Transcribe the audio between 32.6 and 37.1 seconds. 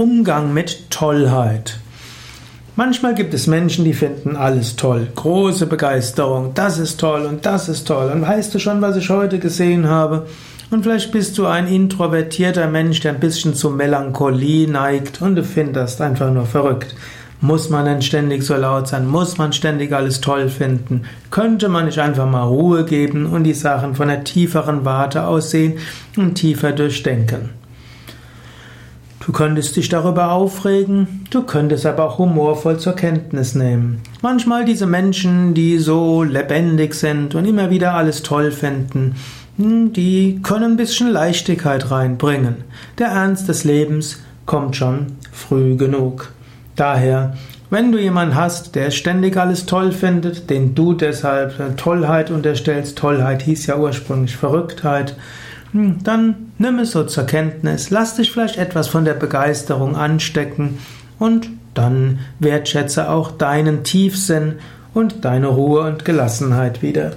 zur Kenntnis nehmen. Manchmal diese Menschen, die so lebendig